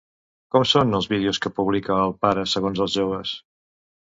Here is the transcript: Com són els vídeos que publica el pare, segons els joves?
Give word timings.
Com 0.53 0.63
són 0.69 0.97
els 0.99 1.07
vídeos 1.11 1.39
que 1.43 1.51
publica 1.59 1.99
el 2.07 2.15
pare, 2.25 2.47
segons 2.55 2.83
els 2.89 2.97
joves? 2.97 3.37